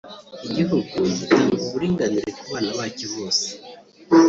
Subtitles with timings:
[0.47, 3.47] igihugu gitanga uburinganire ku bana bacyo bose